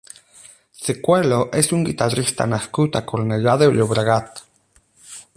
[0.85, 4.43] Chicuelo és un guitarrista nascut a Cornellà de Llobregat.